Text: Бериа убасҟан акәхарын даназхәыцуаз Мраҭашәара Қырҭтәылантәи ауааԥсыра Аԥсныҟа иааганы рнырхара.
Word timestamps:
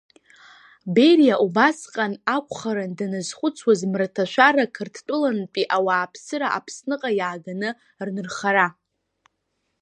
Бериа 0.93 1.35
убасҟан 1.45 2.13
акәхарын 2.35 2.91
даназхәыцуаз 2.97 3.81
Мраҭашәара 3.91 4.65
Қырҭтәылантәи 4.75 5.71
ауааԥсыра 5.75 6.47
Аԥсныҟа 6.57 7.09
иааганы 7.19 7.69
рнырхара. 8.05 8.67